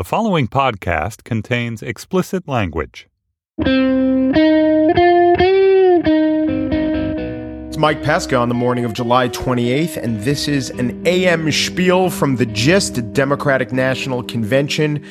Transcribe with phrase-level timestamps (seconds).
[0.00, 3.06] The following podcast contains explicit language.
[7.68, 12.08] It's Mike Pesca on the morning of July 28th, and this is an AM spiel
[12.08, 15.04] from the GIST Democratic National Convention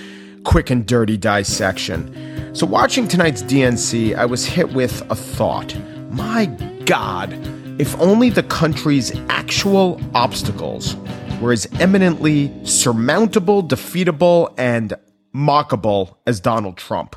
[0.43, 2.55] quick and dirty dissection.
[2.55, 5.75] So, watching tonight's DNC, I was hit with a thought.
[6.09, 6.47] My
[6.85, 7.31] God,
[7.79, 10.95] if only the country's actual obstacles
[11.41, 14.93] were as eminently surmountable, defeatable, and
[15.33, 17.15] mockable as Donald Trump.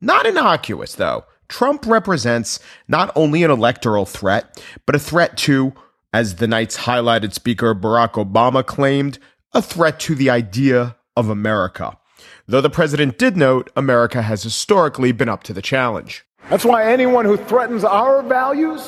[0.00, 1.24] Not innocuous, though.
[1.48, 5.72] Trump represents not only an electoral threat, but a threat to,
[6.12, 9.18] as the night's highlighted speaker Barack Obama claimed,
[9.52, 11.98] a threat to the idea of America.
[12.46, 16.24] Though the president did note America has historically been up to the challenge.
[16.50, 18.86] That's why anyone who threatens our values,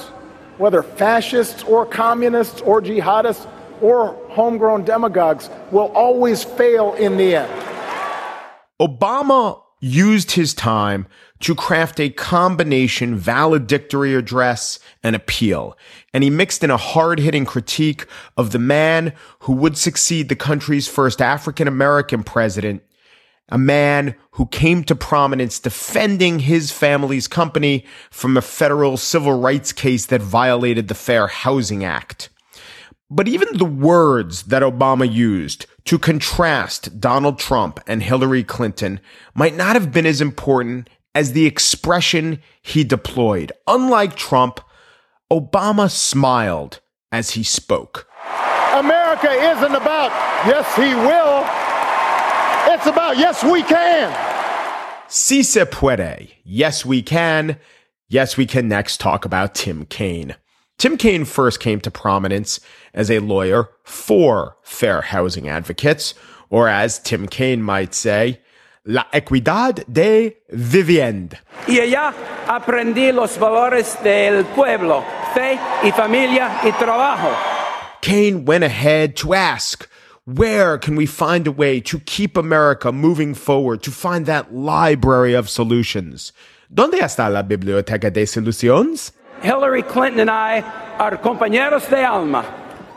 [0.58, 3.46] whether fascists or communists or jihadists,
[3.80, 7.70] or homegrown demagogues will always fail in the end.
[8.80, 11.06] Obama used his time
[11.40, 15.76] to craft a combination valedictory address and appeal.
[16.12, 20.36] And he mixed in a hard hitting critique of the man who would succeed the
[20.36, 22.82] country's first African American president,
[23.48, 29.72] a man who came to prominence defending his family's company from a federal civil rights
[29.72, 32.28] case that violated the Fair Housing Act.
[33.10, 39.00] But even the words that Obama used to contrast Donald Trump and Hillary Clinton
[39.34, 43.50] might not have been as important as the expression he deployed.
[43.66, 44.60] Unlike Trump,
[45.28, 48.06] Obama smiled as he spoke.
[48.74, 50.10] America isn't about
[50.46, 51.44] yes, he will.
[52.72, 54.16] It's about yes, we can.
[55.08, 56.30] Si se puede.
[56.44, 57.58] Yes, we can.
[58.08, 60.36] Yes, we can next talk about Tim Kaine.
[60.80, 62.58] Tim Kaine first came to prominence
[62.94, 66.14] as a lawyer for fair housing advocates,
[66.48, 68.40] or as Tim Kaine might say,
[68.86, 71.36] la equidad de vivienda.
[71.68, 72.14] Y allá
[72.46, 77.36] aprendí los valores del pueblo, fe y familia y trabajo.
[78.00, 79.86] Kaine went ahead to ask,
[80.24, 85.34] where can we find a way to keep America moving forward, to find that library
[85.34, 86.32] of solutions?
[86.72, 89.12] ¿Dónde está la biblioteca de soluciones?
[89.40, 90.60] Hillary Clinton and I
[90.98, 92.44] are compañeros de alma.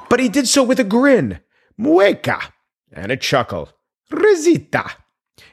[0.09, 1.39] But he did so with a grin,
[1.79, 2.51] mueca,
[2.91, 3.69] and a chuckle,
[4.11, 4.91] risita.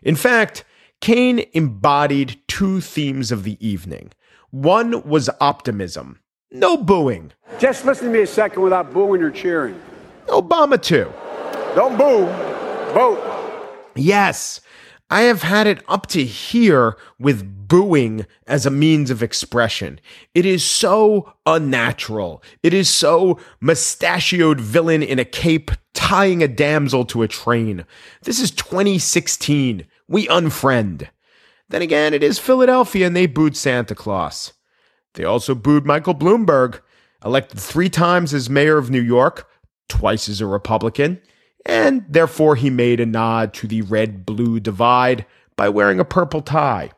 [0.03, 0.65] In fact,
[1.01, 4.13] Kaine embodied two themes of the evening.
[4.51, 6.21] One was optimism,
[6.51, 7.33] no booing.
[7.59, 9.81] Just listen to me a second without booing or cheering.
[10.27, 11.11] Obama, too.
[11.75, 12.27] Don't boo,
[12.93, 13.21] vote.
[13.95, 14.61] Yes,
[15.13, 19.99] I have had it up to here with booing as a means of expression.
[20.35, 22.43] It is so unnatural.
[22.63, 27.85] It is so mustachioed villain in a cape tying a damsel to a train.
[28.23, 29.85] This is 2016.
[30.07, 31.09] We unfriend.
[31.69, 34.53] Then again, it is Philadelphia and they booed Santa Claus.
[35.15, 36.81] They also booed Michael Bloomberg,
[37.25, 39.49] elected three times as mayor of New York,
[39.89, 41.21] twice as a Republican
[41.67, 45.27] and therefore he made a nod to the red blue divide
[45.57, 46.91] by wearing a purple tie.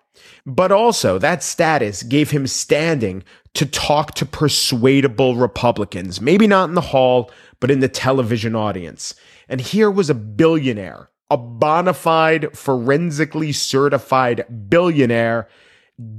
[0.46, 3.24] But also, that status gave him standing
[3.54, 7.30] to talk to persuadable Republicans, maybe not in the hall,
[7.60, 9.14] but in the television audience.
[9.48, 15.48] And here was a billionaire, a bona fide, forensically certified billionaire,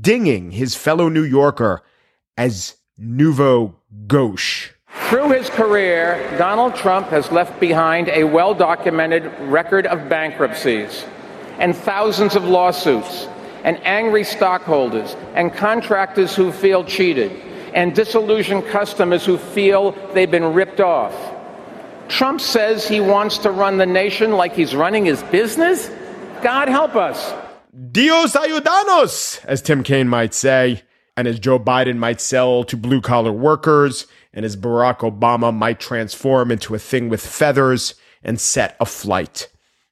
[0.02, 1.82] dinging his fellow New Yorker
[2.38, 3.76] as nouveau
[4.08, 4.72] gauche.
[5.13, 11.06] Through his career, Donald Trump has left behind a well documented record of bankruptcies
[11.59, 13.28] and thousands of lawsuits
[13.63, 17.31] and angry stockholders and contractors who feel cheated
[17.75, 21.13] and disillusioned customers who feel they've been ripped off.
[22.07, 25.91] Trump says he wants to run the nation like he's running his business?
[26.41, 27.35] God help us.
[27.91, 30.81] Dios ayudanos, as Tim Kaine might say,
[31.16, 35.79] and as Joe Biden might sell to blue collar workers and as Barack Obama might
[35.79, 39.50] transform into a thing with feathers and set a flight.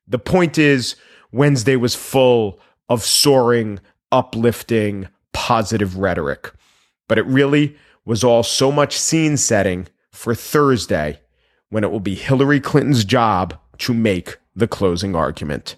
[0.07, 0.95] The point is,
[1.31, 2.59] Wednesday was full
[2.89, 3.79] of soaring,
[4.11, 6.51] uplifting, positive rhetoric.
[7.07, 7.75] But it really
[8.05, 11.19] was all so much scene setting for Thursday
[11.69, 15.75] when it will be Hillary Clinton's job to make the closing argument.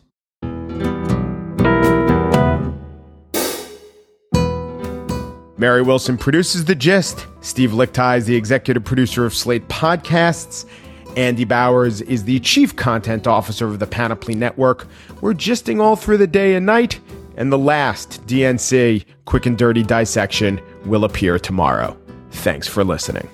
[5.63, 7.25] Mary Wilson produces The Gist.
[7.39, 10.65] Steve Lickteig is the executive producer of Slate Podcasts.
[11.15, 14.87] Andy Bowers is the chief content officer of the Panoply Network.
[15.21, 16.99] We're gisting all through the day and night,
[17.37, 21.97] and the last DNC quick and dirty dissection will appear tomorrow.
[22.31, 23.29] Thanks for listening.